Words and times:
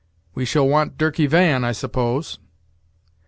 We 0.33 0.45
shall 0.45 0.67
want 0.67 0.97
Dirky 0.97 1.27
Van, 1.27 1.63
I 1.63 1.73
suppose?" 1.73 2.39